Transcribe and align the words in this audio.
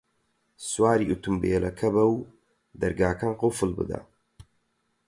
سواری 0.67 1.05
ئۆتۆمبێلەکە 1.09 1.87
بە 1.93 2.03
و 2.13 2.15
دەرگاکان 2.81 3.33
قوفڵ 3.39 3.69
بدە. 3.79 3.99